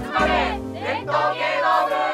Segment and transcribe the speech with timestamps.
[0.00, 2.04] まれ伝統芸能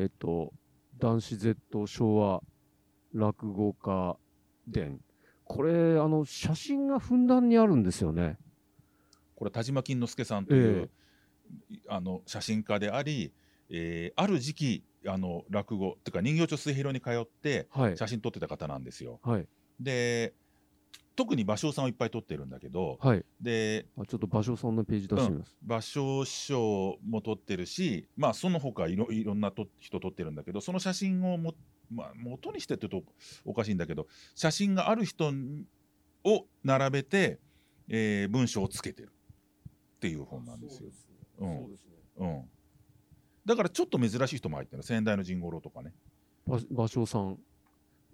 [0.00, 0.52] えっと、
[0.98, 2.42] 男子 Z 昭和
[3.12, 4.16] 落語家
[4.68, 5.00] 伝。
[5.44, 8.38] これ、あの、写真がふんだんにあるんですよね。
[9.34, 10.90] これ田島金之助さんという、
[11.88, 13.32] あの写真家であり、
[13.70, 17.96] えーある時期あの落語っていうか人形町末広に通ってはい。
[17.96, 19.20] 写真撮ってた方なんですよ。
[19.22, 19.46] はい。
[19.80, 20.34] で
[21.18, 23.24] 特に芭蕉さんをいっぱい撮ってるんだけどはい。
[23.40, 25.56] であちょっと芭蕉さんのページ出してみます。
[25.66, 31.54] 芭蕉師匠も撮ってるしまあその他いろいろんなと人撮ってるんだけどその写真をも、
[31.90, 33.12] まあ、元にしてって言うと
[33.44, 35.32] おかしいんだけど写真がある人
[36.22, 37.40] を並べて、
[37.88, 39.10] えー文章をつけてる
[39.96, 40.90] っていう本なんですよ。
[41.40, 41.92] うんそうですね。
[42.18, 42.42] うん、
[43.44, 45.94] だからちょっと珍しい人も入ってる先代の神五郎とかね、
[46.46, 47.38] ば芭蕉さん、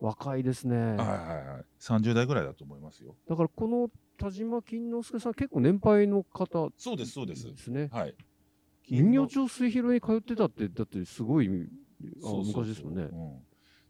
[0.01, 0.77] 若いですね。
[0.77, 1.65] はいはいはい。
[1.79, 3.16] 30代ぐらいだと思いますよ。
[3.29, 7.47] だからこの田島金之助さん、結構年配の方そうですそうです。
[7.47, 7.89] ですね。
[7.93, 8.15] はい。
[8.88, 13.02] 人形町末広に通ってたって、だってすごい、あ昔ですもんね。
[13.05, 13.38] うん。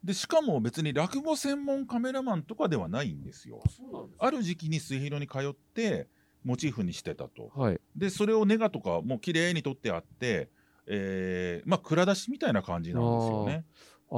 [0.05, 3.63] でしかも別に落語専門カメラマンとかではないんですよ。
[3.69, 3.81] す
[4.19, 6.09] ある時期に末広に通って
[6.45, 7.49] モチーフにしてたと。
[7.55, 7.81] はい。
[7.97, 10.51] でそれをネガとかもう綺麗に撮ってあって
[10.87, 13.65] えーまあ蔵出しみたいな感じなんですよね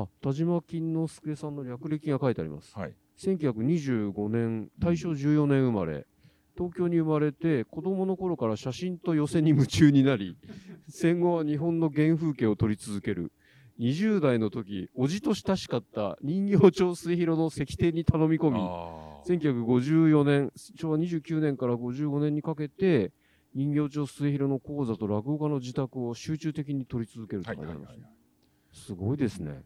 [0.02, 2.76] あ、田島金之助さんの略歴が書いてあります。
[2.76, 6.06] はい1925年、大正14年生まれ。
[6.54, 10.36] 東京に生まれて、子供の頃から写真と寄せに夢中になり、
[10.88, 13.32] 戦後は日本の原風景を撮り続ける。
[13.78, 23.12] 20代の時、叔父と親しかった人形町末広の石庭に頼み込み、あー1954年、昭和29年から55年にかけて、
[23.54, 28.84] 人形町末広の講座と落語家の自宅を集中的に撮り続けるとはいあります。
[28.84, 29.62] すごいですね。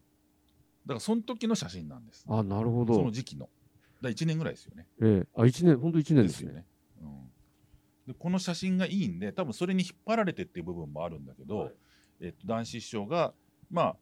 [0.85, 3.11] だからその時の写真なんですあ、なるほそのど。
[3.11, 3.49] 時期の
[4.01, 6.65] だ1年ぐらいですよねええあ、一年、本当一年ですね。
[7.01, 7.27] うん、
[8.07, 11.73] でこの写真がいいんで多分それに引っ張られてっていう部分もあるんだけど、はい
[12.21, 13.33] えっと、男子師匠が
[13.69, 13.95] まあ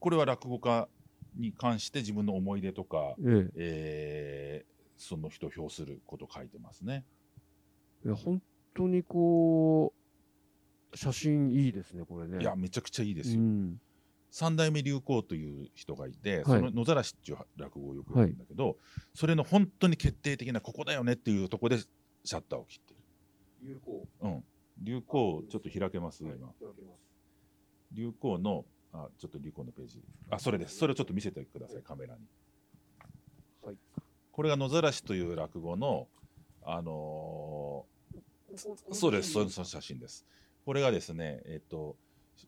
[0.00, 0.88] これは落語家
[1.36, 7.04] に関して自分の思い出とか、ええーその人を評することを書いてますね。
[8.04, 8.42] えいや本
[8.74, 9.94] 当にこ
[10.92, 12.38] う、写真いいですね、これね。
[12.40, 13.40] いやめちゃくちゃいいですよ。
[13.40, 13.80] うん。
[14.30, 16.44] 三代目流行という人がいて、はい。
[16.44, 18.76] その野ざらしっていう落語をよく言うんだけど、
[19.14, 21.82] それの本当に決定的なここだよねっていうところで
[22.24, 23.00] シャッターを切ってる。
[23.62, 24.06] 有効。
[24.20, 24.44] うん、
[24.82, 26.34] 流行ちょっと開けます、今。
[27.92, 30.00] 流行のあちょっと流行のページ。
[30.30, 30.76] あそれです。
[30.76, 31.82] それをちょっと見せてください。
[31.82, 32.20] カメラに。
[33.62, 33.76] はい。
[34.32, 36.06] これが野ざらしという落語の
[36.62, 37.98] あのー
[38.92, 39.32] そうです。
[39.32, 40.26] その写真です。
[40.64, 41.96] これがですねえっ、と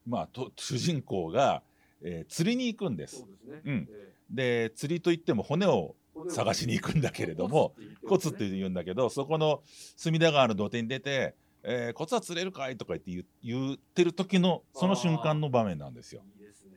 [0.07, 1.63] まあと主人公が、
[2.03, 3.63] えー釣りに行くんですそうですね。
[3.65, 5.97] うんえで釣りといっても骨を
[6.27, 7.75] え探しに行くんだけれども、
[8.07, 9.63] コツって言うんだけどそこの
[9.97, 11.35] 隅田川の土手に出て
[11.65, 16.23] 「えーコツは釣れるかい?」とか言って言ってる時のその瞬間の場面なんですよ。
[16.39, 16.77] いいですね。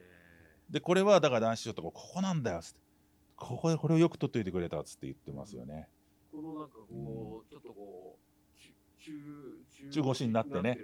[0.69, 2.79] でこれはだから男子師匠とかここなんだよっつって
[3.35, 5.89] ここでこれをよく取っといてくれたっつって言ってますよね。
[6.31, 8.32] このなんかこう、ちょっとこう、
[9.91, 10.79] 中、腰になってね。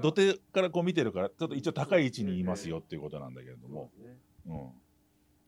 [0.00, 3.90] 土手からこう見てるからちょっと一応高い位置にいますよっていうことなんだけれども、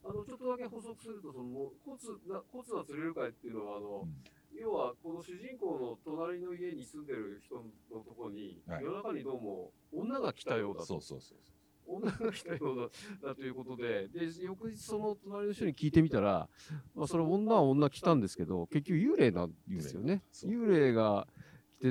[0.06, 4.14] あのちょっとだけ補足すると、そのコツなコツは釣れるかいっていうのはあの、うん。
[4.56, 7.62] 要はこの主人公の隣の家に住んでる人の
[8.04, 8.84] ところに、はい。
[8.84, 10.86] 夜中にどうも女が来たようだと。
[10.86, 11.38] そうそうそう
[11.86, 12.90] 女が来たよう
[13.22, 16.48] だだということでで翌日その隣の人に聞いてみたら、
[16.94, 20.22] まあ、それは女は女来たんですけど結局幽霊なんですよね。
[20.32, 20.50] そう。
[20.50, 21.26] 幽霊が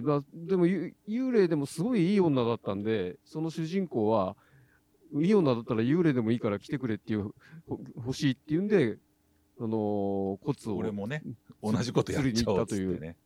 [0.02, 4.36] まあ、でもゆ幽霊でもすごいいい女だったんでその主人公は
[5.16, 7.32] いい女だったら幽霊でもいいから来てくれっていう
[7.68, 8.98] ほ欲しいっていうんで
[9.60, 11.22] あのーコツを俺もね
[11.62, 13.18] 同じことやっちゃおうっつって釣りに行ったとね。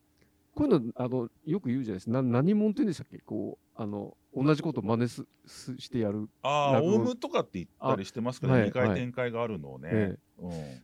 [0.53, 2.11] こういうのあのよく言うじゃないですか。
[2.13, 3.19] な何者って言うんでしたっけ？
[3.19, 10.51] こうあの同じことを真似すすしてやる、ああオウムとかって言ったりしてますけど、あはい二回展開があるのをね、えうん。
[10.51, 10.81] え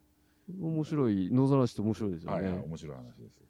[0.61, 1.31] 面白い。
[1.31, 3.41] 野ざらしって面白いですよね、はいはい面白い話です。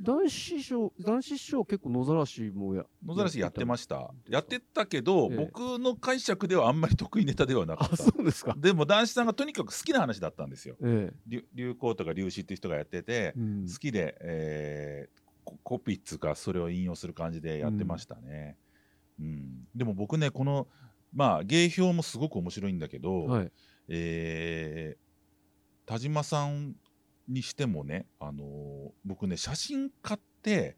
[0.00, 4.10] 男子師匠男子師匠結構野ざらしもや野ざらしやってましした。
[4.28, 5.36] やってたけど、ええ。
[5.36, 7.96] 僕の解釈ではあんまり得意ネタではなかあった。
[7.96, 8.54] そうですか。
[8.58, 10.76] でも男子さんがとにかく好きな話だったんですよ。
[10.82, 13.66] え流流行とか流子っていう人がやっててえ、うん。
[13.68, 18.56] 好きで、えーココピーっつうかそれを引用する感じでやってましたね。
[19.20, 19.68] うん。
[19.74, 20.66] でも僕ねこの
[21.14, 23.52] まあ芸評もすごく面白いんだけど、はい。
[23.88, 25.06] えー
[25.86, 26.74] 田島さん
[27.28, 30.76] にしてもね、あのー僕ね写真家って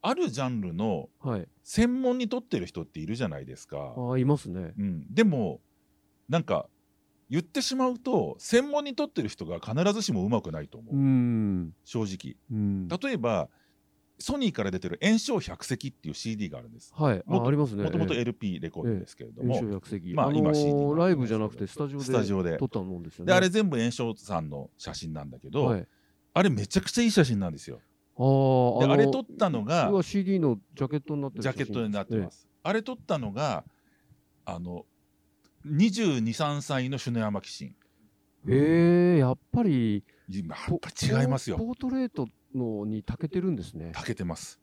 [0.00, 1.48] あるジャンルのはい。
[1.62, 3.94] 専門に撮ってる人っているじゃないですか。
[3.96, 4.72] ああいますね。
[4.78, 5.60] うん、でも
[6.28, 6.66] なんか
[7.30, 11.72] 言ってしまうと専門に撮ってる人が必ずしもうまくないと思う、うん。
[11.84, 12.36] 正直。
[12.50, 12.88] うん。
[12.88, 13.48] 例えば
[14.18, 16.92] ソニーから出てる「炎症百席」っていう CD があるんです。
[16.94, 17.22] はい。
[17.26, 17.84] もあありますね。
[17.84, 20.14] もともとええ LP レコードですけれども、炎症百席。
[20.14, 23.26] まああのー今 CD になってますけどライブじゃなくてスタジオでスタジオで撮ったもんですよね。
[23.26, 25.88] であれ全部炎症さんの写真なんだけど、はい。
[26.34, 27.80] あれめちゃくちゃいい写真なんですよ。
[28.16, 32.48] ああのれ撮ったのが CD のジャケットになってるジャケットになってます。
[32.62, 33.64] あれ撮ったのが
[34.44, 34.86] あの
[35.66, 37.74] 2223歳の篠山紀信
[38.48, 40.42] ええええやっぱりや
[40.74, 43.92] っぱ違いますよポポートレートのに長けてるんですね。
[43.94, 44.60] たけてます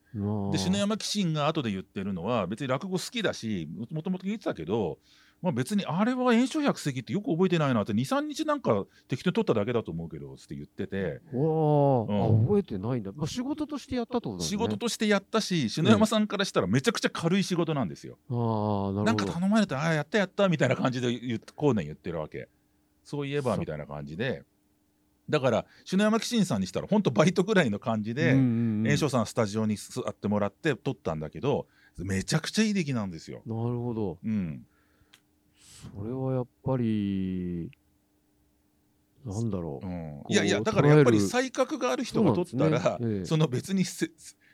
[0.52, 4.98] で篠山紀信が後で言ってるのは別に落語好きだしもともと言ってたけど、
[5.42, 13.12] まあ、別にあれは炎症百席ってよく覚えてないなって23日なんか適当に撮っただけだと思うけどつって言っててうんあ覚えてないんだ。
[13.16, 14.64] まあ、仕事としてやったとなんです仕ね。
[14.64, 18.18] 事としてやったし篠山さんからしたらめちゃくちゃ軽い仕事なんですよ。
[18.32, 19.40] ああ、ななんかるほど。
[19.42, 22.50] 頼まれたらああやったやったみたいな感じで言って後年言ってるわけ
[23.04, 24.44] そういえばみたいな感じで
[25.30, 28.84] だから篠山紀信さんにしたら本当バイトぐらいの感じで、うんうんうん。
[28.86, 31.68] 炎症さんスタジオに座ってもらって撮ったんだけど
[31.98, 33.42] めちゃくちゃいい出来なんですよ。
[33.46, 34.18] なるほど。
[34.24, 34.66] うん、
[35.96, 37.70] それはやっぱり、
[39.26, 39.86] なんだろう。
[39.86, 40.20] うん。
[40.20, 43.18] ういやいやだからやっぱり才覚がある人が撮ったらそね。
[43.18, 43.26] ええ。
[43.26, 44.10] その別にせ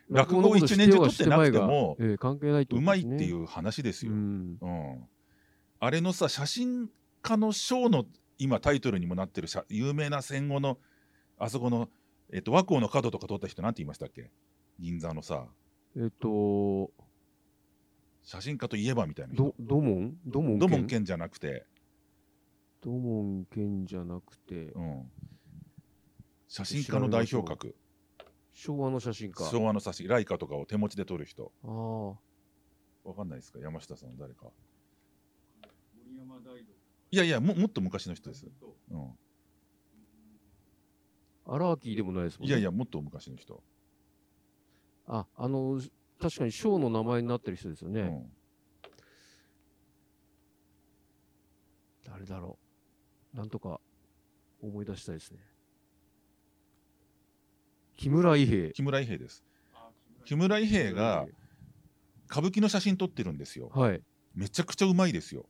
[0.10, 4.12] 落語を一年中撮ってなくてもええ関係ないってうまいっていう話ですよ。
[4.12, 4.58] うん。
[4.62, 5.04] うん、
[5.80, 6.90] あれのさ写真
[7.22, 8.06] 家の賞の
[8.38, 10.78] 今タイトルにもなってる写有名な戦後の
[11.38, 11.90] あそこの、
[12.32, 14.32] えっと、和光の角とか撮った人なんて言いましたっけ？
[14.80, 15.46] 銀座のさ。
[15.98, 16.92] えっと、
[18.24, 19.44] 写真家といえばみたいな人。
[19.44, 20.18] ど、土門？
[20.26, 21.66] 土門土門健じゃなくて、
[22.82, 25.12] 土門健じゃなくて、うん、
[26.48, 27.76] 写真家の代表格。
[28.54, 29.46] 昭和の写真家。
[29.50, 31.52] 昭和の写真ライカとかを手持ちで撮る人。
[31.64, 33.10] ああ。
[33.10, 33.60] わかんないですか？
[33.60, 34.48] 山下さん誰か
[37.12, 38.46] いやいやももっと昔の人です、
[38.92, 39.12] うん、
[41.48, 42.50] アラーキーでもないですもんね。
[42.50, 43.64] いやいやもっと昔の人、
[45.08, 45.80] あ、あの、
[46.20, 48.02] 確かにショーの名前になってる人ですよね。
[48.02, 48.32] うん、
[52.04, 52.58] 誰だろ
[53.34, 53.38] う。
[53.38, 53.80] なんとか
[54.62, 55.40] 思い出したいですね。
[57.98, 58.72] 木村伊兵衛。
[58.72, 59.44] 木村伊兵衛です
[60.26, 61.28] 木村伊兵衛が
[62.30, 64.02] 歌舞伎の写真撮ってるんですよはい。
[64.34, 65.46] めちゃくちゃうまいですよ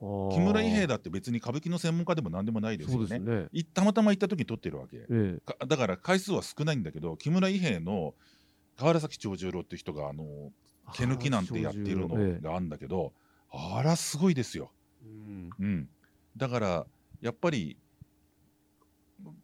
[0.00, 3.18] 木木村伊兵衛だって別に歌舞伎の専門家でも何でもないですよね。
[3.18, 3.46] ね。
[3.52, 4.96] いたまたま行った時に撮ってるわけ。
[4.96, 5.40] ええ。
[5.44, 8.14] かだから回数は少ないんだけど木村伊兵衛の
[8.76, 10.24] 河原崎長十郎って人があの
[10.94, 13.12] 毛抜きなんてやってるのええがあるんだけど、
[13.50, 14.70] あらすごいですよ、
[15.04, 15.50] うん。
[15.60, 15.88] うん、
[16.36, 16.86] だから
[17.20, 17.76] やっぱり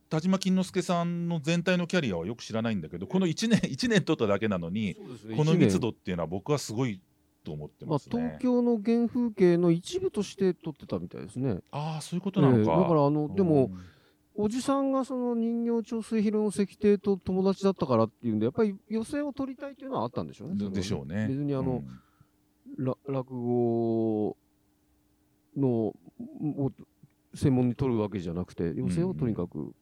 [0.08, 5.37] 田島金之助さんの全体のキャリアはよく知らないんだけどこの1年一年取っただけなのにね。
[5.37, 7.00] この密度っていうのは僕はすごい
[7.46, 8.38] と思ってますね。
[8.38, 11.60] 東京の原風景の一部として撮ってたみたいですね。
[11.70, 12.58] ああそういうことなのか。
[12.58, 13.78] ええだからあのでもうん
[14.38, 20.56] おじさんがその人形町水広の石庭と友達だったからっていうんでやっぱり寄席を取りたいっていうのはあったんでしょうね。
[20.56, 21.26] ででしょうね。
[21.28, 21.87] 別にあの、うん
[22.78, 24.37] ら落語
[25.56, 25.94] のを
[27.34, 29.72] 専門に取るわけじゃなくて寄席をとにかく、うん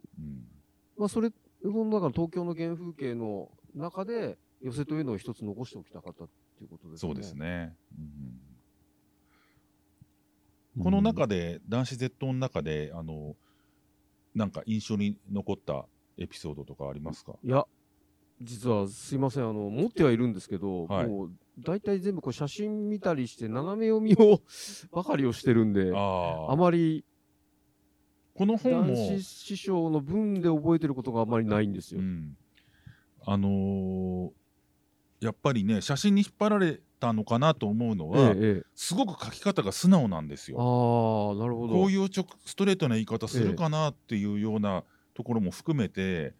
[0.96, 1.30] まあそれ
[1.62, 7.08] そのだから東京の原風景の中で寄席というのを一つ残しておきたかったっていうことですね。
[7.08, 7.76] そうですね。
[7.98, 8.40] うん
[10.82, 13.36] この中で男子 Z の中であの
[14.34, 15.86] なんか印象に残った
[16.18, 17.34] エピソードとかありますか？
[17.44, 17.64] いや、
[18.42, 24.40] 実はすいません、あの、持ってはいるんですけど、はいもう、大体全部こう写真見たりして、斜め読みを
[24.90, 26.54] ばかりをしてるんで、あ。
[26.56, 27.04] まり
[28.34, 32.00] この本男も、子師匠の文で覚えてることがあまりないんですよ。
[32.00, 32.36] うん、
[33.24, 34.30] あのー
[35.20, 40.58] やっぱりね写真に引っ張られたのかなと思うのは、ええええすごく書き方が素直なんですよ。
[40.58, 41.74] ああ、なるほど。
[41.74, 46.34] こういう直ストレートな言い方するかなっていうようなところも含めて、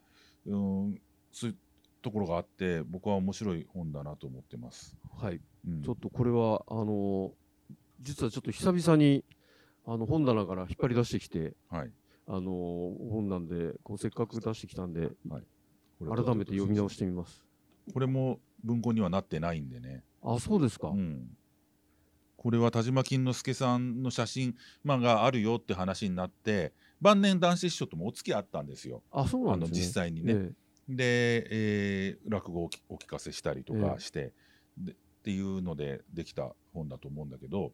[0.47, 1.01] うん、
[1.33, 1.57] そういう
[2.03, 4.97] ところがあって僕は面白い本だなと思ってます。
[5.19, 5.41] はい。
[5.67, 7.33] うんちょっとこれは、あの
[8.01, 9.25] 実はちょっと久々に、
[9.87, 11.91] あの、本棚から引っ張り出してきて、はい、
[12.27, 12.43] あの
[13.11, 15.37] 本なんで、こうせっかく出してきたんで、こ
[16.15, 17.43] れ改めて読み直してみます。
[17.93, 20.89] これも文庫にはなってないんでね、あ、そうですか。
[20.89, 21.37] うん、
[22.37, 29.03] これは田島金之助さんの写真、まあ、があるよって話になって晩年男子師匠ともお付き合いあったんですよ。
[29.11, 29.81] あ、そうなあのんですね。
[29.87, 30.53] 実際にね、ええ
[30.87, 34.33] で、えー落語をお聞かせしたりとええかして、
[34.79, 37.73] でっていうのでできた本だと思うんだけど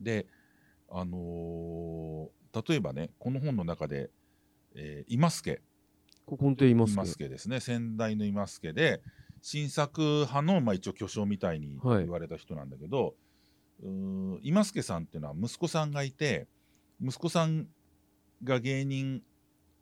[0.00, 0.26] で
[0.90, 2.26] あのー
[2.68, 4.08] 例えばねこの本の中で
[4.74, 5.60] 「えー、今助」
[6.26, 9.00] ここ根底います今助ですね先代の今助で
[9.40, 13.14] 新作派の、まあ、一応巨匠みたいにはい言われた人なんだけど、
[13.80, 16.48] うーん今助さんっていうのは息子さんがいて
[17.00, 17.68] 息子さん
[18.42, 19.22] が芸人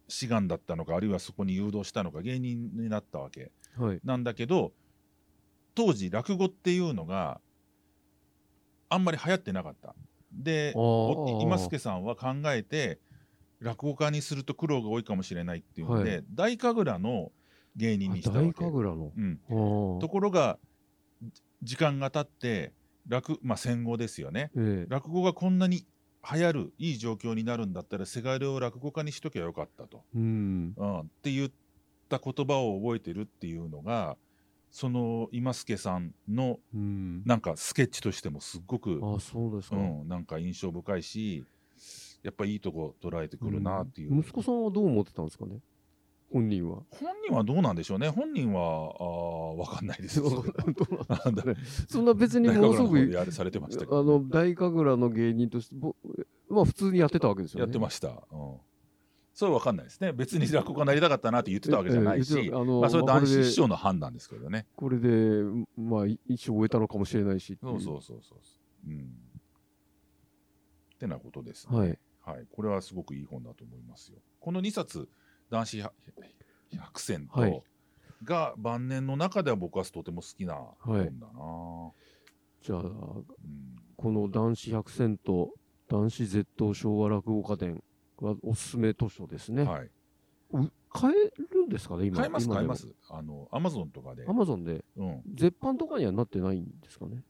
[0.09, 4.01] 志願だったのかあるいはそこに誘導したのか芸人になったわけはい。
[4.05, 4.73] なんだけど
[5.75, 7.41] 当時落語っていうのが
[8.91, 9.95] あんまり流行ってなかった。
[10.31, 12.99] で今助さんは考えて
[13.65, 17.33] 落語家にすると苦労が多いかもしれないっていうので、は大神楽の
[17.77, 18.59] 芸人にしたわ大け。
[18.59, 19.13] 神楽の？
[19.17, 19.21] う
[19.97, 20.59] ん、ところが
[21.63, 22.73] 時間が経って
[23.09, 25.87] 落、まあ、戦後ですよねええ落語がこんなに
[26.31, 30.75] 流行るいい状況になるんだったらせがれを落語家にしときゃよかったと、うん。
[30.77, 31.51] うん、って言っ
[32.09, 34.17] た言葉を覚えてるっていうのが
[34.71, 37.23] その今助さんのうん。
[37.25, 39.77] なんかスケッチとしてもすっごく、あ、そうですか。
[39.77, 41.45] うん、なんか印象深いし
[42.25, 45.61] やっぱいいとこ捉えてくるなっていう、ん息子さんはどう思ってたんですかね？
[46.33, 46.83] 本人は。
[46.91, 50.45] 本人はどうなんでしょうね本人はあ分かんないです よ
[51.89, 55.95] そんな別に大ものすごくされてましたあの大神楽の芸人としてぼ
[56.49, 57.63] まあ普通にやってたわけですよね。
[57.63, 58.09] やってました。
[58.09, 58.57] うん。
[59.33, 60.13] それは分かんないですね。
[60.13, 64.67] 別に落語家になりたかったなって言ってたわけじゃないええし、あのまあそれは男子師匠の判断ですけどね。
[64.77, 65.43] これで
[65.77, 68.39] まあい一生終えたのかもしれないしっていそうそうそうそう。
[68.89, 68.99] うん。
[70.95, 71.77] ってなことですね。
[71.77, 71.99] はい。
[72.25, 72.47] はい。
[72.51, 74.19] これはすごくいい本だと思いますよ。
[74.41, 75.09] この2冊、
[75.51, 75.93] 男子百
[76.71, 77.63] 百選と、はい
[78.23, 81.93] が晩年の中では僕はとても好きな本だな、
[82.63, 83.27] じゃあうん
[83.97, 85.53] この男子百選と
[85.89, 87.83] 男子絶倒昭和落語家伝
[88.17, 89.65] はおすすめ図書ですね。
[89.65, 89.91] はい。
[90.53, 92.17] う買えるんですかね今。
[92.17, 92.77] 買えます買えま。
[92.77, 92.89] す。
[93.11, 94.25] あの、アマゾンとかで。
[94.27, 94.85] アマゾンで？
[94.97, 95.23] うん。
[95.35, 97.23] 絶版とかにはなってないんですかね？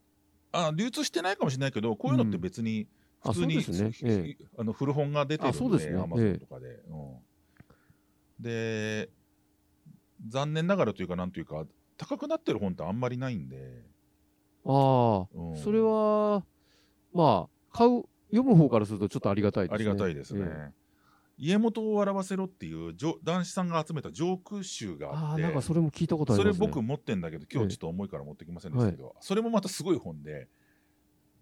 [0.52, 5.98] あ流通してないかもしれないけどこういうのって別にあ普通に、あの古本が出てるあそうんですね。
[5.98, 8.42] アマゾンとかで、うん。
[8.42, 9.08] で
[10.28, 11.64] 残念ながらというかなんというか
[11.96, 13.82] 高くなってる本ってあんまりないんで、
[14.66, 15.56] ああ、うん。
[15.56, 16.44] それは
[17.12, 19.74] まあ買う読む方からするとちょっとありがたいですね。
[19.76, 20.70] ありがたいですね、え
[21.38, 25.42] 家元を笑わせろっていう男子さんが集めたジョーク集があって。
[25.42, 26.66] なんかそれも聞いたことあそれりますね。
[26.68, 30.48] 僕持ってんだけど今日ちょっと重いから持ってきませんでしたけど、それもまたすごい本で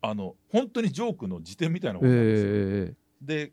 [0.02, 3.52] あの本当にジョークの辞典みたいなえ本なんですよ、えで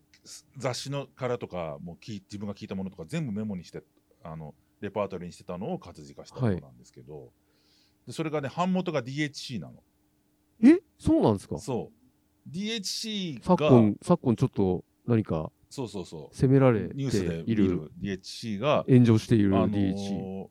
[0.57, 3.83] 雑誌のからとかも聞い自分が聞いたものとか全部メモにして
[4.23, 7.31] あのレパートリーにしてたのを活字化したものなんですけど、
[8.07, 9.83] でそれがね版元が DHC なの。
[10.63, 10.69] え？
[10.71, 11.57] えそうなんですか？
[11.59, 12.49] そう。
[12.49, 16.35] DHC 昨が今昨今ちょっと何かそうそうそう。
[16.35, 17.91] 責められてニュースでいる。
[17.99, 19.95] 見る DHC が、炎上しているあの DHC。
[19.95, 20.47] ー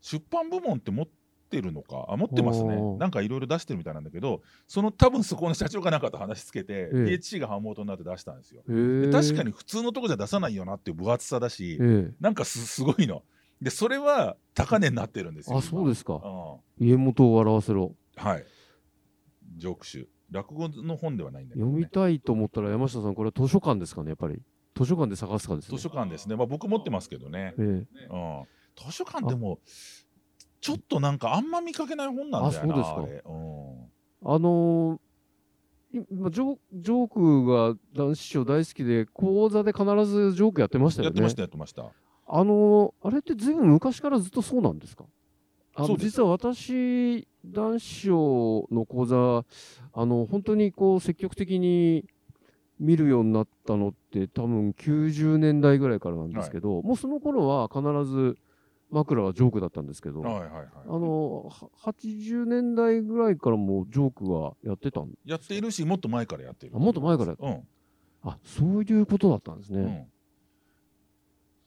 [0.00, 1.08] 出版部門って持っ
[1.48, 13.22] てるのかあ持ってますねなんかいろいろ出してるみたいなんだけどその多分そこの社長がなんかと話つけて、ええ DHC が版元になって出したんですよえ確かに普通のとこじゃ出さないよなっていう分厚さだし、ええなんかすすごいの。
[13.60, 15.58] で、それは高値になってるんですよ。
[15.58, 16.14] あそうですすか。
[16.78, 16.86] うん。
[16.86, 17.94] 家元を笑わせろ。
[18.16, 18.44] はい。
[19.56, 20.08] ジョーク集。
[20.30, 21.72] 落語の本ではないんだけど、ね。
[21.72, 24.40] 読みたいと思ったら山下さんこれは図書館ですかねやっぱり
[24.76, 25.76] 図書館で探すかですね。
[25.76, 26.36] 図書館ですね。
[26.36, 27.54] まあ僕持ってますけどね。
[27.58, 27.86] ええうん。
[28.76, 29.58] 図書館でも、
[30.60, 32.74] ちょっとなんかあんま見かけない本なんだよな。
[32.80, 34.34] あそうですかうん。
[34.34, 34.98] あのー
[35.94, 41.06] ジョジョークが男子師匠大好きで講座で必ずジョークやってましたよね。
[41.08, 41.86] やってました、やってました。
[42.26, 45.04] あのーあれってずいぶん昔からずっとそうなんですか？
[45.74, 49.16] あのそうです実は私男子師匠の講座
[49.94, 52.04] あの本当にこう積極的に
[52.78, 58.36] 見るようになったのって多分90年代ぐらいからなんですけど、もうその頃は必ず
[58.90, 60.66] 枕はジョークだったんですけど、はいはいはい。
[60.86, 66.72] あのは80年代ぐらいからもうジョークはやってたんやっているし、もっと前からやってる。
[66.74, 67.68] あもっと前からやっうん。
[68.22, 70.08] あそういうことだったんですね。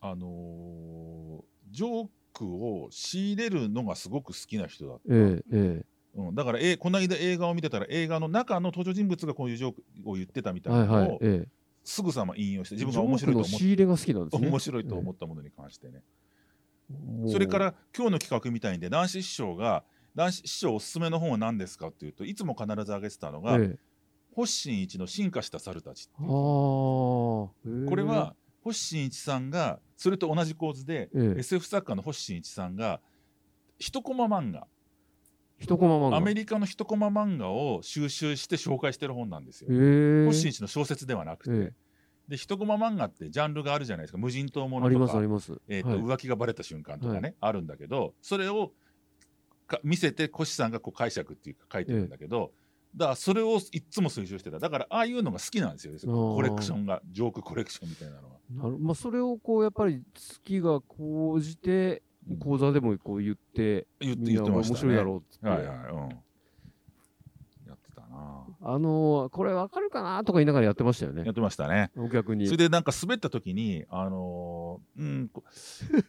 [0.02, 0.10] うん。
[0.10, 5.02] あのージョークを仕入れるのがすごく好きな人だった。
[5.10, 11.48] えええうん、だから、えこの間映画を見てたら映画の中の登場人物がこういうジョークを言ってたみえたいなのを、はいはいええ
[11.84, 14.48] すぐさま引用して自分が面白いと思っークの仕入れが好きなんですね。
[14.48, 16.02] 面白いと思ったものに関してね、もう
[17.32, 19.84] それから今日の企画みたいんで男子師匠が
[20.16, 23.80] 男子師匠おすすめの本は何ですかっていうといつも必ず挙げてたのが、ええ。
[24.34, 27.52] 星新一の進化した猿たちってこ
[27.90, 28.34] これは
[28.64, 31.40] 星新一さんがそれと同じ構図で、ええ。
[31.40, 33.02] SF 作家の星新一さんが
[33.78, 34.68] 一コマ漫画。
[35.60, 36.18] 一コマ漫画。
[36.18, 39.70] アメリカの一コマ漫画を収集して紹介してる本なんですよ。
[39.72, 41.74] ええ星新一の小説ではなくて、え
[42.32, 44.18] で一コマ漫画ってジャンルがあるじゃないですか。
[44.18, 45.60] 無人島ものありますあとかります。
[45.68, 46.00] えーとはい。
[46.00, 47.36] 浮気がバレた瞬間とかね、はい。
[47.42, 48.72] あるんだけどそれを
[49.68, 52.54] か見せてコシさんがこう解釈っていうか書いてるんだけど、
[52.96, 54.60] だからそれをいっつも推奨してた。
[54.60, 56.36] だからああいうのが好きなんですよー。
[56.36, 58.36] コレクションがジョークコレクションみたいなのが。
[58.50, 60.04] なるまあそれをこうやっぱり好
[60.44, 62.40] きが高じてうん。
[62.40, 64.80] 講座でもこう言って言って言ってましたね。
[64.80, 65.46] 白いだろうって。
[65.46, 65.78] はいはい。
[65.92, 66.20] うん。
[68.64, 71.34] あのーこれわかるかなとか言いながらやってましたよねやっ。
[71.34, 71.92] てましたね。
[71.98, 72.46] お客に。
[72.46, 75.44] それでなんか滑った時に、あのーうん、こ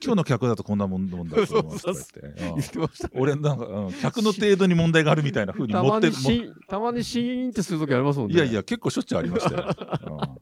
[0.04, 3.10] 今日の客だとこんなもんだと思いますって。
[3.14, 6.10] 俺なんか、うん、客の程度に問題があるみたいな風にたま持って
[6.68, 8.34] たまにシーンってするときありますもんね。
[8.34, 9.68] いやいや、結構しょっちゅうありましたよ。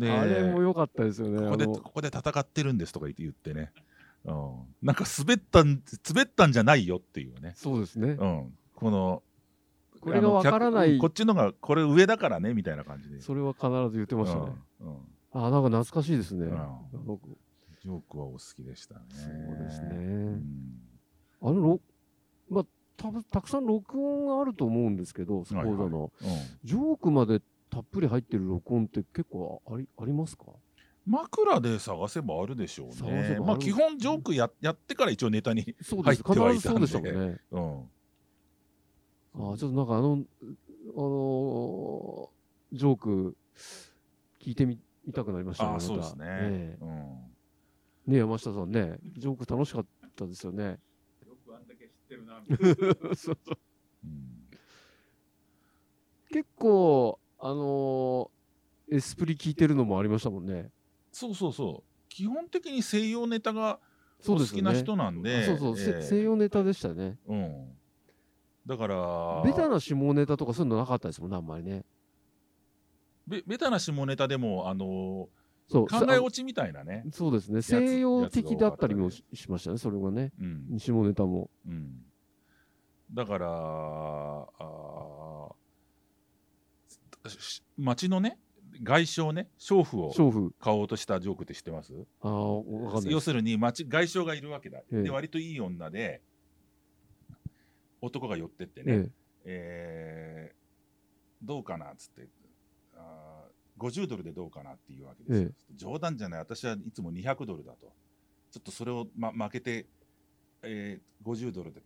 [0.00, 1.40] あれも良かったですよね。
[1.40, 3.72] ここで、ここで戦ってるんですとか言って言ってね。
[4.24, 7.54] うん、なんか滑ったん、滑ったんじゃないよっていうね。
[7.56, 8.10] そうですね。
[8.10, 9.22] うん、この、
[10.00, 13.20] これがわからないこっちのが、これ上だからね、みたいな感じで。
[13.20, 14.52] それは必ず言ってましたね。
[14.80, 14.96] うんうん
[15.30, 16.46] あ、なんか懐かしいですね。
[16.46, 17.18] うん
[17.80, 19.00] ジョークはお好きでしたね。
[19.10, 20.42] そうですねうん
[21.40, 21.80] あのろ、
[22.50, 22.64] まあ、
[22.96, 26.10] たたくさん録音があると思うんですけど、スコーダの、
[26.64, 27.40] ジョークまで
[27.70, 30.46] たっぷり入ってる録音って結構ありありますか？
[31.06, 33.34] 枕で探せばあるでしょうね。
[33.36, 35.76] るまあ基本ジョークややってから一応ネタに。
[35.80, 36.22] そうです。
[36.24, 37.40] 入ってはいたんで必ずそうでしたもんね。
[37.52, 37.90] うん。
[39.34, 40.24] あちょっとなんかあの、
[40.96, 43.36] あのージョーク、
[44.40, 45.70] 聞いてみ見たくなりましたね。
[45.70, 46.26] ああ、またそうですね。
[46.50, 46.88] ねうん。
[48.08, 50.78] えねえ山下さんね、ジョーク楽しかったですよね。
[51.26, 52.68] よくあんだけ知ってるなみたい
[53.08, 53.58] な そうそう
[54.04, 54.48] うん
[56.30, 58.38] 結構、あのー
[58.90, 60.70] エスプリ聞いてるのもありましたもんね。
[61.12, 62.08] そうそうそう。
[62.08, 63.80] 基本的に西洋ネタが
[64.18, 64.62] お好そうですよね。
[64.62, 65.44] きな人なんで。
[65.44, 67.18] そうそう、せええ西洋ネタでしたね。
[67.26, 67.78] うん。
[68.68, 71.86] だから、ベタな下ネタとかそういうのなかったですもんね、あんまりね。
[73.26, 75.30] ベベタな下ネタでも、あの
[75.68, 77.02] そう、考え落ちみたいなね。
[77.10, 77.62] ちそうですね。
[77.62, 80.32] つ西洋的だったりもししましたね、それがね。
[80.38, 80.44] う
[80.74, 80.78] ん。
[80.78, 81.48] 下ネタも。
[81.66, 82.04] うん。
[83.14, 84.46] だから、あ
[87.78, 88.38] 町のね、
[88.82, 90.12] 外商ね、娼婦を。
[90.60, 91.94] 買おうとしたジョークって知ってます？
[92.20, 93.08] あかんないです。
[93.08, 96.20] 要するに町外商がいるわけだ、ええで割といい女で
[98.00, 99.10] 男が寄ってってね、
[99.44, 100.54] ええ。
[100.54, 102.28] ーどうかなっつって
[102.96, 106.40] あー50ドルでどうかなっていうわけですよ、冗談じゃない。
[106.40, 107.92] 私はいつも200ドルだと。
[108.50, 109.86] ちょっとそれを、ま、負けて、
[110.62, 111.80] えー50ドルで。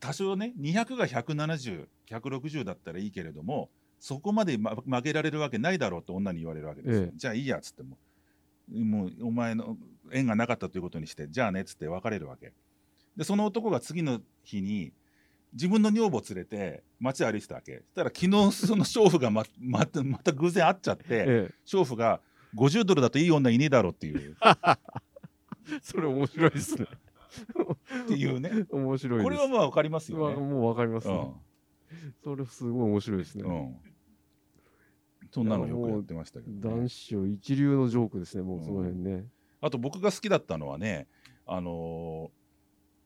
[0.00, 7.12] 多少ね200が170160だったらいいけれどもそこまで、ま、負けられるわけないだろうと女に言われるわけですよ、ええ。
[7.14, 7.96] じゃあいいやっつっても。
[8.70, 9.76] もうお前の
[10.10, 12.52] 縁がなかったということにしてじゃあねっつって別れるわけ
[13.16, 14.92] でその男が次の日に
[15.52, 22.20] 自分の女房連れて街歩いてたわけそしたら昨日その娼婦がままたまた偶然会っちゃって、ええ娼婦が
[22.56, 26.86] 50ドルだといい女いねえだろっていうえ それ面白いですね。
[28.04, 29.22] っていうね面白い。
[29.22, 30.46] これはまあ分かりますわよね。
[30.46, 31.14] もうわかりますね。
[31.14, 31.32] うん
[32.22, 33.44] それすごい面白いですね。
[33.44, 33.76] うん、
[35.30, 39.26] そんなのよくやってましたけど、ね男、子賞一流のジョークですね、もうその辺ね。
[39.60, 41.06] あと僕が好きだったのはね
[41.46, 42.41] あのー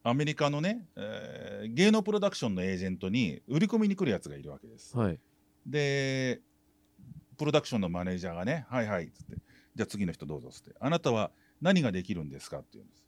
[0.09, 4.97] アメリカのね、えー芸能プロダクションのエージェントに売り込みに来るやつがいるわけです。
[4.97, 5.19] はい。
[5.67, 6.41] で
[7.37, 9.37] プロダクションのマネージャーがね「はいはい」っつって
[9.75, 13.05] 「じゃあ次の人どうぞ」っつって「あなたは何ができるんですか?」って言うんです。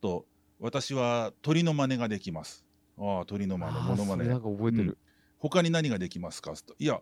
[0.00, 0.26] と
[0.58, 2.66] 「私は鳥の真似ができます」
[2.98, 4.98] 「ああ鳥の真似あモノマネなんか覚えてる。
[5.38, 7.00] 他に何ができますか?」と「いや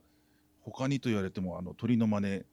[0.60, 2.44] 他にと言われてもあの鳥の真似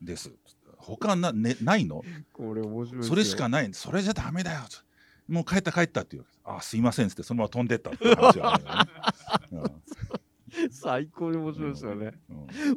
[0.00, 0.32] です」
[0.78, 2.02] 他な、ね、ないの？
[2.32, 4.60] これ面白いそれしかないそれじゃダメだよ
[5.28, 8.66] もう帰った帰ったっていうあすいませんっつってそのまま飛んでったっていう話があるん
[9.50, 9.74] だよね。
[10.70, 12.12] 最高に面白いですよね。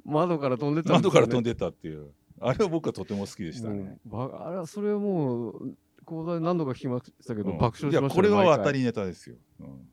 [0.03, 2.11] 窓から飛んでた窓から飛んでたっていう。
[2.41, 3.99] あれは僕はとても好きでしたね。
[4.11, 7.57] あれはそれはもう、講座で何度か聞きましたけど、うん。
[7.57, 9.35] 爆笑しましたよいやこれは当たりネタですよ。
[9.59, 9.87] うん。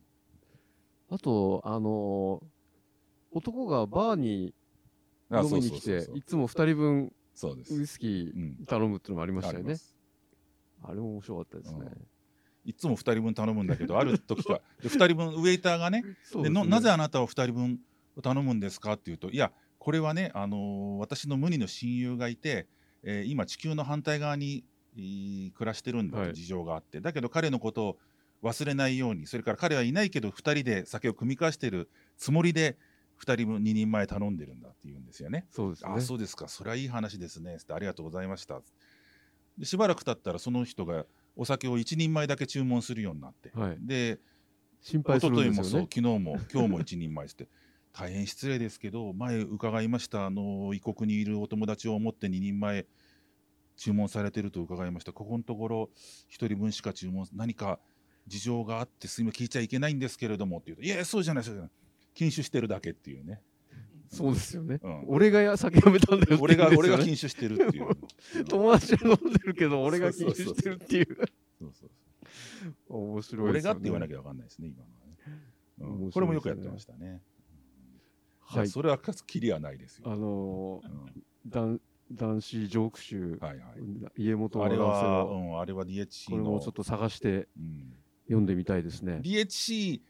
[1.10, 2.46] あと、あのー
[3.32, 4.54] 男がバーに
[5.28, 7.12] あ飲みに来ていつも2人分。
[7.70, 8.56] ウイスキうん。
[8.62, 9.76] ー頼むっていうのもありましたよね。
[10.82, 11.90] あれも面白かったですね。
[12.66, 16.02] いつも2人分頼むんだけど ある時はで2人分ウェイターがね
[16.42, 17.80] でなぜあなたは2人分
[18.22, 22.66] 頼むんですかって言うといやこれはね、あのー私の無二の親友がいて、
[23.04, 24.64] えー今地球の反対側に、
[24.96, 26.28] えー暮らしてるんだはい。
[26.30, 27.98] と事情があって、だけど彼のことを
[28.42, 32.76] 忘れないようにそれから彼はいないけど2人で酒を酌み交わしてるつもりで
[33.24, 35.46] 2人分2人前頼んでるんだって言うんですよね。
[35.50, 35.90] そうですね。
[35.94, 36.48] あそうですか。
[36.48, 37.56] それはいい話ですね。
[37.58, 38.60] つってありがとうございました。
[39.56, 43.76] でしばらく経ったらその人がお酒を1人前だけ注文するようになって、はい。
[43.78, 44.18] で
[44.80, 45.88] 心配するんですよね。
[45.92, 47.48] 昨日も 今日も1人前して。
[47.92, 50.26] 大変失礼ですけど前伺いました。
[50.26, 52.86] あの異国にいるお友達を思って2人前
[53.76, 55.12] 注文されてると伺いました。
[55.12, 55.90] ここのところ
[56.30, 57.80] 1人分しか注文何か
[58.26, 61.70] 事情があってすいません聞いちゃいけないんですけれどもって言うといやそうじゃないそうじゃない。
[62.12, 63.42] 禁酒してるだけっていうね、
[64.16, 64.80] そうですよね。
[64.82, 67.90] うん俺がや酒やめたんだよって俺が俺が禁酒してるっていう、う
[68.40, 71.18] ん友達は飲んでるけど、俺が禁酒してるっていう。
[72.88, 73.50] 面白いですよね。
[73.50, 75.16] 俺がって言わなきゃ分かんないですね今のはね、
[75.78, 77.20] うんねこれもよくやってましたね
[78.40, 78.68] はい。
[78.68, 80.10] それはきりはないですよ。
[80.10, 81.12] あのうんー、
[81.48, 81.80] 男
[82.12, 83.66] 男子ジョーク集、はいは
[84.16, 84.22] い。
[84.22, 86.44] 家元あれは、のうん、あれは DHC の。
[86.44, 87.92] これもちょっと探してうん
[88.26, 89.20] 読んでみたいですね。
[89.22, 90.00] DHC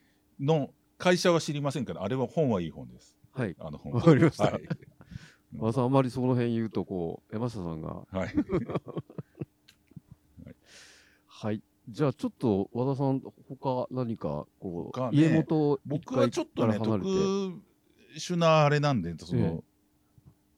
[0.40, 3.15] の会社は知りませんけど、あれは本はいい本です。
[3.36, 3.54] はい。
[3.58, 4.44] あの本わかりました。
[4.44, 4.62] はい。
[5.58, 8.34] 和田さん、あんまりその辺言うと、こう、山下さんが、はい、
[11.26, 11.62] はい。
[11.88, 17.04] じゃあ、ちょっと和田さん、他何か、こう、他ね家元僕はちょっとね、特
[18.16, 19.64] 殊なあれなんで、その、ええ。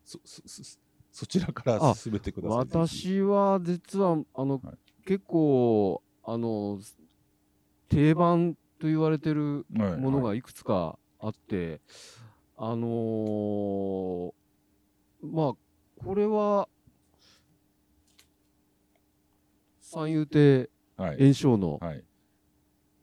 [0.04, 0.78] そそそ
[1.10, 2.58] そちらからあ進めてください。
[2.58, 4.76] 私は実はあの、はい。
[5.04, 6.80] 結構あの
[7.88, 9.96] 定番と言われてるはい。
[9.98, 11.80] ものがいくつかあって、
[12.60, 14.32] あのー
[15.22, 15.52] まあ
[16.04, 16.68] これは
[19.80, 21.18] 三遊亭はい。
[21.18, 22.04] 圓生のはい。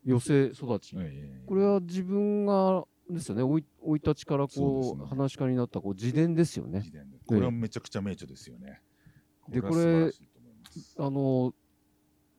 [0.05, 6.83] 寄せ育ち、ええこれは自分がですよね生い立ちからそうねこう話し家になったこう自伝ですよね
[7.25, 8.81] これはめちゃくちゃ名著ですよね。
[9.49, 11.53] では素晴らしいと思いますあの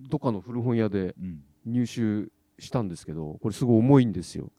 [0.00, 2.30] どっかの古本屋でうん入手
[2.62, 4.52] したんですけど、これすごい重いんですよ。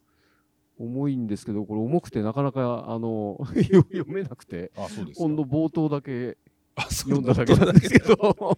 [0.78, 5.26] 重いんですけど、これ重くてなかなかあの 読めなくて、あ、そうですか。
[5.26, 6.38] 今度冒頭だけ
[6.76, 7.56] あそう読んだだけ。
[7.56, 8.58] なんですけど、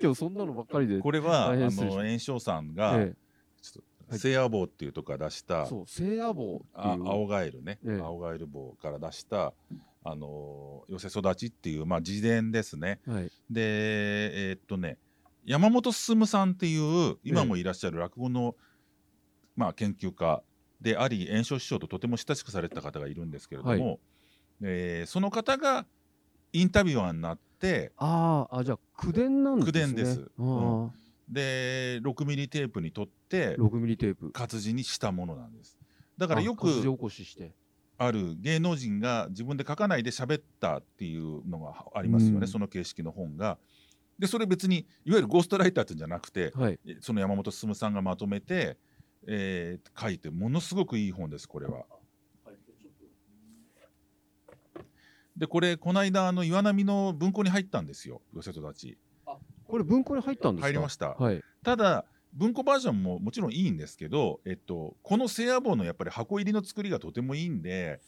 [0.00, 3.14] 今日そんなのばっかりで、これは、あの、炎症さんが、え
[3.60, 8.00] ちょっと、はい聖夜棒っていうとこから出したえ、、そう、聖夜棒ってあ青ガエルね、ええ。
[8.00, 9.52] 青ガエル棒から出した、
[10.04, 13.00] あの寄せ育ちっていう、まあ、自伝ですね。
[13.04, 14.98] はい、で、えーっとね、
[15.44, 18.54] 山本進さんっていう、今もいらっしゃる落語の、
[19.56, 20.42] まあ、研究家
[20.80, 23.96] であり、炎症師匠ととても親しくされてた方がいるんですけれども、は
[24.62, 25.86] えーその方が
[26.52, 29.72] インタビュアーになって、あーあ、じゃあ、口伝なんですね。
[29.72, 30.90] 口伝ですあー
[31.28, 34.30] で、6ミリテープに取って、6ミリテープ。
[34.30, 35.78] 活字にしたものなんです。
[36.16, 36.68] だからよく
[37.98, 43.58] ある芸能人が自分で書かないで喋ったっていうのがありますよね、うんその形式の本が。
[44.18, 46.78] でそれ別にいわゆるゴーストライターっていうんじゃなくてはい。
[46.86, 48.78] えその山本進さんがまとめて、
[49.26, 51.84] えー書いてものすごくいい本ですこれは。
[55.36, 58.96] でこれこの間あの岩波の文庫に入ったんですよ寄せ育ち。
[59.66, 60.68] これ文庫に入ったんですか？
[60.68, 61.10] 入りました。
[61.10, 61.42] はい。
[61.62, 68.00] ただ文庫バージョンももちろんいいんですけど、えっと、この聖夜棒のやっぱり箱入りの作りがとてもいいんで、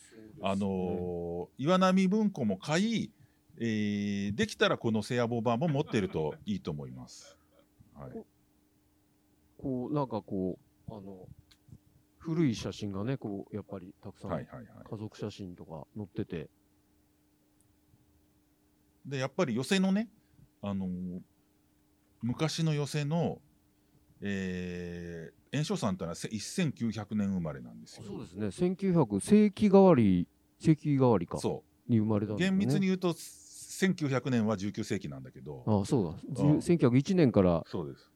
[0.43, 3.11] あのー岩波文庫も買い、
[3.59, 7.37] えーできたらこの聖夜棒版も持ってるといいと思います。
[7.95, 8.11] はい、
[9.57, 11.27] こう、なんかこう、あの、
[12.19, 16.49] 古い写真がね、こう、やっぱりたくさん、はいはいはい家族写真とか載ってて、
[19.07, 20.09] でやっぱり寄せのね、
[20.63, 21.21] あのー
[22.23, 23.39] 昔の寄せの、
[24.21, 28.05] えー、炎症さんってのはせ1900年生まれなんですよ。
[28.07, 30.27] そうですね、1900、世紀替わり、
[30.59, 32.39] 世紀替わりか、そうに生まれたね。
[32.39, 36.35] 厳密に言うと1900年は19世紀なんだけど、ああ、そうだ。
[36.35, 38.11] じゅうん1901年から、そうです。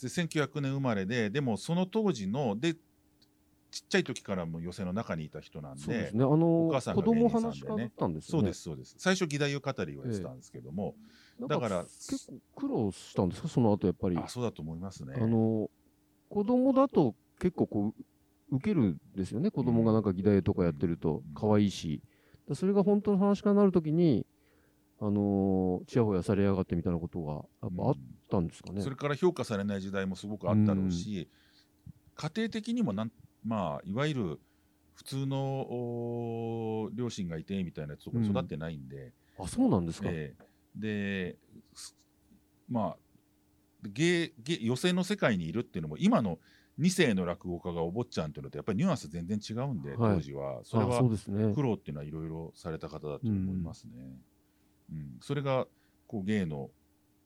[0.00, 2.74] で1900年生まれででもその当時ので
[3.70, 8.24] ちっちゃい時からも寄席の中にいた人なんでそうですね、あの、お母さん子が芸人供さんでね話し家だったんでね。
[8.26, 10.94] そうですそうです最初義太夫語りをやってたんですけども、
[11.38, 14.16] なんだから結構苦労したんですか、その後やっぱり。
[14.16, 15.70] あそうだと思いますねあの、
[16.30, 17.94] 子供だと結構こ
[18.50, 19.50] う、受けるんですよね。
[19.50, 22.00] 子供がなんか議題とかやってるとうん可愛いし。
[22.48, 24.26] だそれが本当の話し家になるときに、
[25.00, 27.94] あのー、ちやほやされやがってみたいなことがやっぱあっ
[28.28, 28.80] たんですかね。
[28.82, 31.28] それから評価されない時代もすごくあったろうし、
[32.16, 33.12] 家庭的にもなん
[33.44, 34.40] まあいわゆる
[34.94, 40.08] 普通のお両親がいてみたいなところに育ってないんで、あ、そうなんですか。
[40.10, 41.36] ええで
[41.74, 41.96] す
[42.68, 42.96] まあ
[43.82, 46.38] 芸芸寄席の世界にいるっていうのも今の
[46.78, 51.54] 2世の落語家がお坊ちゃんっていうのとやっぱりニュアンス全然違うんで、はい当時はそれあはそうですね。
[51.54, 53.92] 苦労っていうのはいろいろされた方だと思いますね。
[54.92, 55.66] うんそれが
[56.06, 56.70] こう芸の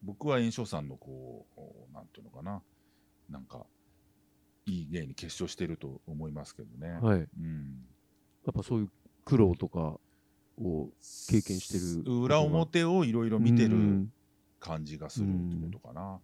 [0.02, 1.46] 僕は炎症さんのこ
[1.90, 2.62] うなんていうのかな
[3.30, 3.66] なんか
[4.66, 6.92] いい芸に結晶してると思いますけどね。
[7.00, 7.20] はい。
[7.20, 7.84] やうん
[8.50, 8.88] っぱそういう
[9.24, 9.98] 苦労とか
[10.60, 10.88] を
[11.28, 11.78] 経験して
[12.10, 12.20] る。
[12.20, 14.12] 裏表をいろいろ見てるうん
[14.60, 16.20] 感じがするってことかな。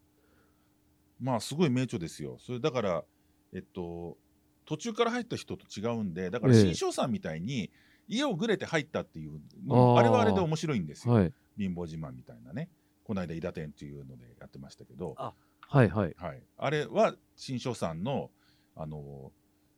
[1.21, 2.37] まあすごい名著ですよ。
[2.41, 3.05] それだから
[3.53, 4.17] えっと
[4.65, 7.71] 途中から入った人と違うんでだからええ新庄さんみたいに
[8.07, 11.15] 家をぐれて入ったっていうのあーあれはあれで面白いんですよ。
[11.15, 11.33] はい。
[11.57, 12.69] 貧乏自慢みたいなね。
[13.09, 16.15] この間伊田店っていうのでやってましたけど、はいはい。
[16.19, 18.31] はい、あれは新庄さんの
[18.77, 19.33] あの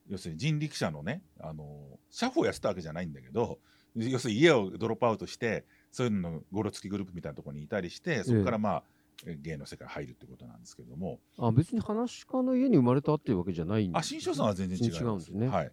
[0.09, 1.79] 要するに人力車のねあの
[2.11, 3.61] 車夫をやってたわけじゃないんだけど
[3.95, 8.83] 要するに家をドロップアウトしてそういうののゴロつきグループみたいなところにいたりしてそこからまあ、
[9.25, 11.21] 芸の世界に入るってことなんですけども。
[11.39, 15.05] あ、別に話し家の家に生まれたっていうわけじゃないんあ新庄さんは全然違います。
[15.05, 15.47] 違うんですね。
[15.47, 15.73] はい、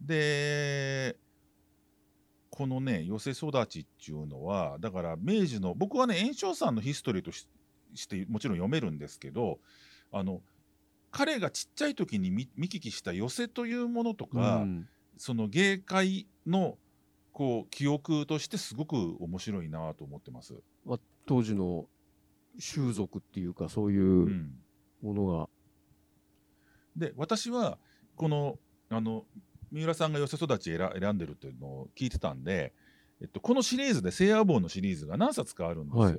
[0.00, 1.16] で
[2.58, 7.46] このね寄せ育ちっていうのはだから明治の僕はね炎章さんのヒストリーとし
[7.94, 9.60] してもちろん読めるんですけど
[10.10, 10.40] あの
[11.12, 14.88] 彼がちっちゃい時に見見聞きした寄せというものとか、うん。
[15.16, 16.78] その芸会の
[17.32, 20.54] こう記憶としてすごく面白いなと思ってます。
[21.26, 21.86] 当時の
[22.58, 24.52] 習俗っていうかそういううん。
[25.00, 25.48] ものが、
[26.96, 27.78] で私は
[28.16, 28.58] この
[28.90, 29.24] あの
[29.70, 32.72] 三浦さんが寄せ育ち選選んでるっていうのを聞いてたんで、
[33.20, 36.02] えっと、このシリーズで「聖夜坊」のシリーズが何冊かあるんですよ。
[36.02, 36.18] はい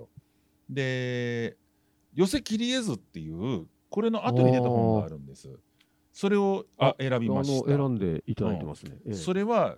[0.69, 1.57] で
[2.13, 5.49] 「寄せ切り絵図」っていうこれの後に出た本があるんです。
[6.13, 7.67] それをあ選びました。
[7.67, 8.97] 選んでいただいてますね。
[9.05, 9.77] ええそれは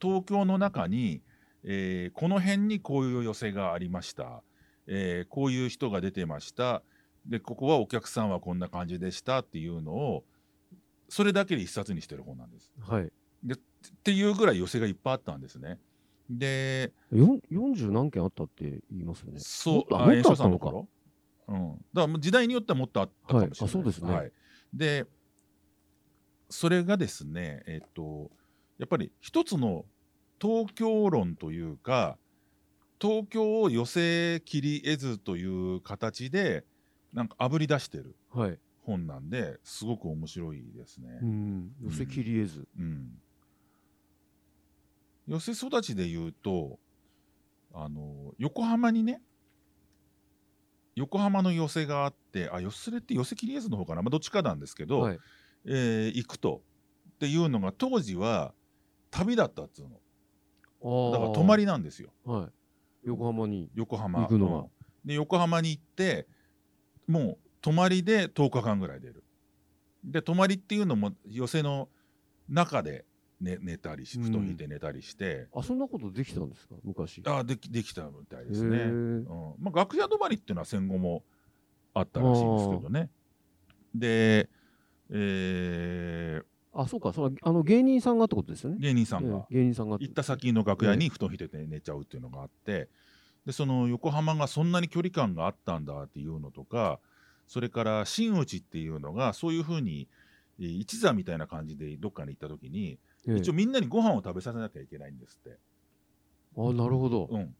[0.00, 1.22] 東京の中に、
[1.64, 4.42] えーこの辺にこういう寄せがありました、
[4.86, 6.82] えーこういう人が出てました
[7.26, 10.24] でここはお客さんはこんな感じでしたっていうのを
[11.08, 12.70] それだけで一冊にしてる本なんです。
[12.80, 13.04] はい。
[13.04, 13.08] っ
[14.02, 15.78] ていうぐらい寄せがいっぱいあったんですね。
[16.28, 19.38] でよん40何件あったって言いますよね。
[19.40, 20.66] そうもっともっとあ炎症ったのか。
[20.66, 20.88] 頃？
[21.48, 24.32] うん、だから時代によってはもっとあったかもしれない、はいあそうですねはい
[24.74, 25.06] で
[26.50, 28.30] それがですねえっと
[28.78, 29.86] やっぱり一つの
[30.40, 32.18] 東京論というか
[33.00, 36.64] 東京を寄せ切り絵図という形で
[37.14, 38.58] なんかあぶり出してるはい。
[38.88, 41.18] 本なんですごく面白いですね。
[41.22, 41.70] うん。
[41.82, 42.66] 寄せ切り絵図。
[42.78, 43.10] うん、
[45.26, 46.78] 寄せ育ちで言うと
[47.74, 49.20] あの横浜にね
[50.96, 55.18] 横浜の寄せがあってあ寄せって寄せ切り絵図の方かな、まあ、どっちかなんですけど、はい。
[55.66, 56.62] えー行くと
[57.10, 58.54] っていうのが当時は
[59.10, 61.64] 旅だったっつうのだから泊まり。
[61.64, 62.48] りなんですよは
[63.04, 63.08] い。
[63.08, 63.68] 横浜に。
[63.74, 64.26] 横浜
[65.04, 66.26] で横浜に行って
[67.06, 69.24] もう泊まりで10日間ぐらい出る。
[70.04, 71.88] で泊まりっていうのも寄せの
[72.48, 73.04] 中で
[73.40, 74.24] 寝寝たりしうん。
[74.24, 76.74] 布団引いて寝たりして、あ、そんなことできたんですか？
[76.82, 77.22] 昔。
[77.26, 78.90] あできできたみたいですへね、ー。
[78.90, 78.92] う
[79.22, 79.24] ん。
[79.60, 81.22] まあ、楽屋泊まりっていうのは戦後も
[81.94, 83.10] あったらしいんですけどね。
[83.94, 84.48] で、
[85.10, 86.42] え
[86.72, 87.12] あ、そうか。
[87.12, 88.76] そのあの芸人さんがってことですよね。
[88.78, 88.80] ー。
[88.80, 89.46] 芸人さんが。
[89.50, 89.98] ええ芸人さんが。
[90.00, 92.88] 行った先の楽屋に布団引いてて寝ちゃうっていうのがあって。
[93.46, 97.00] でその横浜がそんなに距離感があったんだっていうのとか
[97.48, 100.06] それから真打ちっていうのがそういうふうに
[100.60, 105.58] えー一座みたいな感じでどっかに行った時にええ一応みんなにご飯を食べさせなきゃいけないんですって。
[106.56, 107.28] あ、なるほど。
[107.30, 107.54] うん、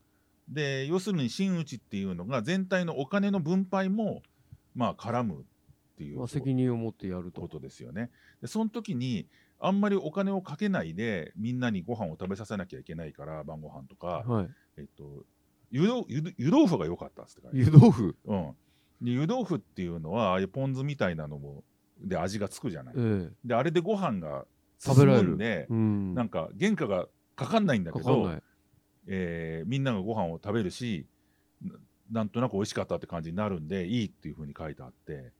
[0.48, 4.22] で要するに真打ちっていうのが全体のお金の分配も
[4.74, 5.44] まあ絡むっ
[5.96, 7.32] ていうまあ、責任を持ってやる。
[7.32, 8.10] こととですよね。
[8.40, 9.26] でその時に
[9.58, 14.48] あんまりお金をかけないでみんなにご飯を食べさせなきゃいけないから晩ご飯とか、はい。
[14.76, 15.24] えっと、
[15.72, 18.16] 湯豆湯湯豆腐が良かったっつって湯豆腐？
[18.26, 18.52] うん、
[19.00, 21.62] で湯豆腐っていうのはああいうポン酢みたいなのも
[22.00, 22.94] で味がつくじゃない。
[22.96, 24.44] えであれでご飯が
[24.78, 25.66] 食べられる進むんでえ。
[25.68, 26.14] うん。
[26.14, 27.06] なんか原価が
[27.36, 28.42] かかんないんだけどか。
[29.06, 31.06] えーみんながご飯を食べるし
[31.62, 31.74] な
[32.10, 35.32] なんとなく美味しかったって感じになるんでいいっていうふうに書いてあって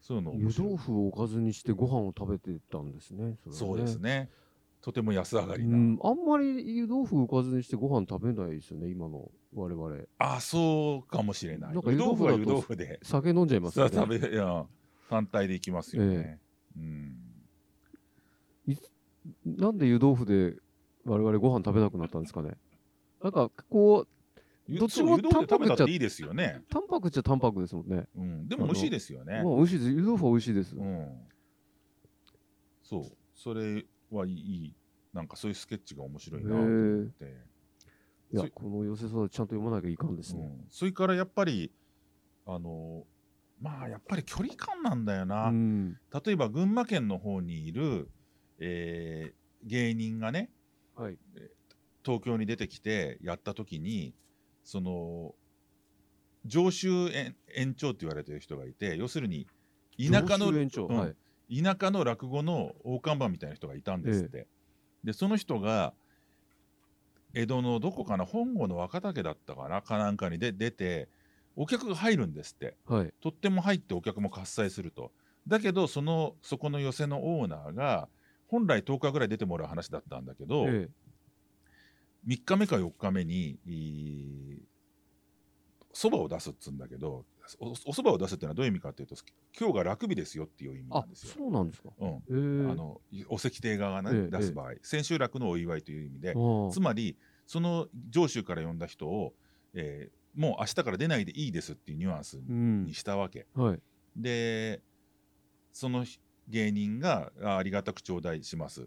[0.00, 3.30] そういうの湯豆腐をおかずにしてご飯を食べてたんですね。
[3.30, 4.30] ねそうですね
[4.86, 9.96] とても安上がりな、うん、あんまり湯豆腐をおかずにしてご飯食べないですよね、今の我々。
[10.18, 11.74] あそうかもしれない。
[11.74, 13.00] なんか湯豆腐は湯湯豆腐で。
[13.02, 13.90] 酒飲んじゃいますよね。
[13.92, 14.64] 食べいや
[15.10, 16.38] 単体でいきますよね、
[16.76, 17.16] うん。
[19.44, 20.54] なんで湯豆腐で
[21.04, 22.52] 我々ご飯食べなくなったんですかね。
[23.20, 28.06] なんかこう、ゆどっちもタンパクじゃていいですよね、タンパクっちゃタンパクですもんね。
[28.16, 29.42] うん、でも美味しいですよね。
[29.42, 29.90] まあ美味しいです。
[29.90, 30.76] 湯豆腐は美味しいです。
[30.76, 31.08] うん。
[32.84, 33.02] そう。
[33.34, 34.74] それはいい
[35.12, 37.24] なんかそういうスケッチが面白いなと思って、
[38.32, 40.42] いやそ、この寄せ育ちちゃんと読まなきゃいかんですね。
[40.42, 41.72] うん、それからやっぱり
[42.46, 43.04] あの
[43.60, 45.98] まあやっぱり距離感なんだよな、うん。
[46.24, 48.10] 例えば群馬県の方にいる、
[48.58, 50.50] えー芸人がね
[50.94, 51.18] はい。
[52.04, 54.14] 東京に出てきてやった時に
[54.62, 55.34] その
[56.44, 59.48] 常習延延長って言われてる人がいて要するに
[59.98, 60.52] 田舎の
[60.94, 61.16] はい。
[61.50, 64.46] 田舎の落語の大看板みたいな人がいたんですって。
[65.04, 65.94] でその人が
[67.34, 71.08] 江戸のどこかな本郷の若竹だったかなかなんかにで出て
[71.54, 73.12] お客が入るんですってはい。
[73.20, 75.12] とっても入ってお客も喝采すると
[75.46, 78.08] だけどそのそこの寄席のオーナーが
[78.48, 80.88] 本来10日ぐらい出てもらう話だったんだけど、え
[82.26, 83.58] 3日目か4日目に
[85.96, 87.24] そばを出すっつうんだけど
[87.58, 89.16] おお蕎麦を出すっていうのはどういう意味かっていうと
[89.58, 91.34] 今日が楽日ですよっていう意味あなんですよ。
[91.38, 91.88] そうなんですか。
[91.98, 96.34] うんええあのお石亭側が、ねええ出す場合、千秋楽のお祝いという意味で、
[96.70, 99.34] つまりその上州から呼んだ人を、
[99.74, 102.92] えーもう明日から出ないでいいですっていうニュアンスうんに。
[102.92, 103.46] したわけ。
[103.54, 103.80] はい。
[104.14, 104.82] で
[105.72, 106.04] その
[106.48, 108.86] 芸人があありがたく頂戴します。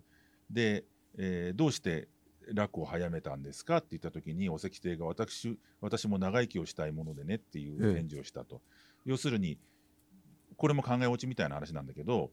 [0.51, 0.85] で、
[1.17, 2.07] えーどうして
[2.53, 7.95] 楽を早めたんですかって言った時にお石帝が私私も長生きをしたいものでねっていうええ。
[7.95, 8.61] 返事をしたと、
[9.05, 9.57] 要するに
[10.57, 12.31] これも考え落ちみたいな話なんだけど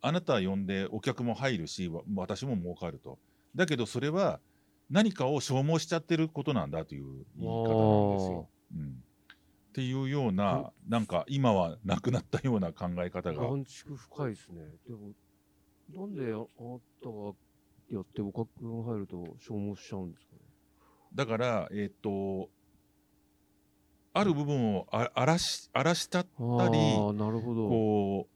[0.00, 3.18] あなたは呼んでお客も入るしわ私も儲かると。
[3.54, 4.40] だけどそれは
[4.90, 8.48] 何かを消耗しちゃってることなんだという言い方なんですよ。
[8.74, 9.02] うん、
[9.70, 13.40] っていうようななんか今はなくなったような考え方が。
[13.40, 14.60] 眼蓄深いですね。
[14.86, 15.12] でも、
[15.92, 17.32] なんでああなたが
[17.90, 18.48] やってお客
[18.84, 20.40] が入ると消耗しちゃうんですかね。
[21.14, 22.48] だからえっ、と
[24.12, 26.28] ある部分をあ荒らし荒らしたあた
[26.68, 27.68] りあ、なるほど。
[27.68, 28.28] こ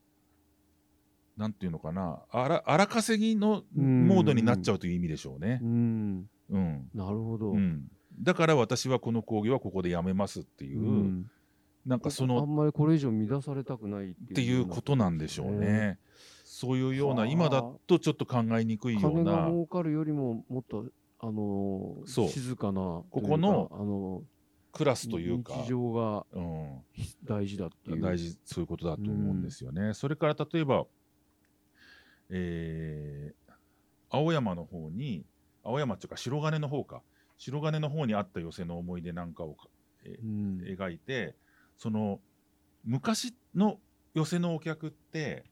[1.36, 5.66] うなんていうのかな荒荒稼ぎのうんモードになっちゃうという意味でしょうねう。
[5.66, 7.52] ん、うんなるほど。
[7.52, 7.88] うん、
[8.20, 11.30] だから私はこの講義はここでやめますっていう、うん
[11.86, 15.58] なんかそあのんまりこれ以上乱されたくないっってていうことなんでしょうね。
[15.58, 15.98] ね
[16.58, 17.26] そういうようなはあ。
[17.26, 20.86] 今だとちょっと考えにくいよう金がな儲かるよりももっと、
[21.20, 24.22] あのー静かなこここのあの
[24.72, 26.82] クラスというか、日常がうん、
[27.22, 28.02] 大事だっていう。
[28.02, 29.94] 大事そういうことだと思うんですよね。
[29.94, 30.84] それから例えば、
[32.30, 33.52] えー
[34.10, 35.24] 青山の方に
[35.62, 37.02] 青山っていうか白金の方か。
[37.36, 39.68] 白金の方にあった寄せの思い出なんかをか、
[40.04, 40.60] えうん。
[40.62, 41.36] 描いて
[41.76, 42.18] その
[42.84, 43.78] 昔の
[44.14, 45.44] 寄せのお客って、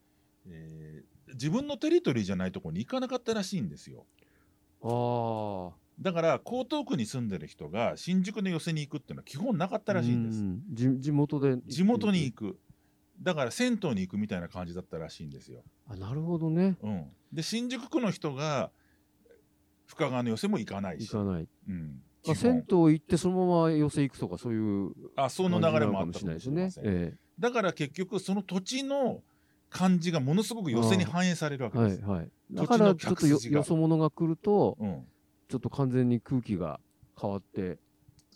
[0.49, 4.05] えー自分のテリトリーじゃないところに行かなかったらしいんですよ。
[4.81, 5.77] ああ。
[5.99, 10.39] だから江東区に住んでる人が新宿の寄せに行くっていうのは基本なかったらしいんです。
[10.39, 11.57] うん地地元で。
[11.65, 12.59] 地元に行く
[13.21, 15.63] だから銭湯に行くみたいな感じだったらしいんですよ。
[15.87, 16.77] あ、なるほどね。
[16.83, 18.71] うん、で新宿区の人が
[19.87, 21.47] 深川の寄せも行かないし、行かない。
[21.67, 26.83] うん、まあ、銭湯行ってそのまま寄せ行くとかそういうあその流れもあったかも感じなのかもししれません。
[26.85, 29.23] えだから結局その土地の
[29.69, 32.01] 感じがものすごく寄せに反映されるわえけです。
[32.03, 32.29] はいはい。
[32.51, 35.05] だからちょっとよよそ者が来ると、うん、
[35.49, 36.79] ちょっと完全に空気が
[37.19, 37.77] 変わって。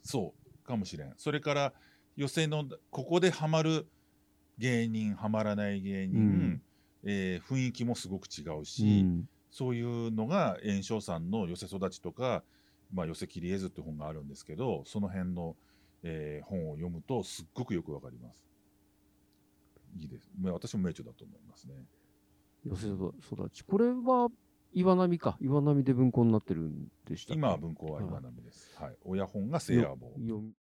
[0.03, 1.13] そうかもしれん。
[1.17, 1.73] それから
[2.15, 3.87] 寄せのここでハマる
[4.57, 6.61] 芸人ハマらない芸人、うん
[7.03, 12.43] えー雰囲気もすごく違ううし、んそういうのが炎章さんの寄せ育ちとか、
[12.93, 15.55] まあ、寄せ切り絵図って本があるんですけどその辺の、
[16.03, 18.41] えー本を読むとすっごくよくわかります。
[19.95, 20.31] いいです。
[20.39, 21.75] まあ私も名著だと思いますね。
[22.63, 23.13] 寄せ育
[23.51, 23.63] ち。
[23.63, 24.29] これは
[24.73, 25.37] 岩波か。
[25.41, 28.71] 岩波で文庫になってるんでした今は文庫は岩波です。
[28.79, 28.97] はい。
[29.03, 30.07] 親本が聖夜坊。
[30.07, 30.49] よ読み